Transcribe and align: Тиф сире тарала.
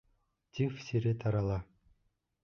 Тиф 0.53 0.79
сире 0.85 1.13
тарала. 1.23 1.59